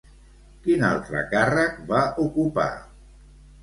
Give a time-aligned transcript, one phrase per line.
[0.63, 2.71] Quin altre càrrec va ocupar?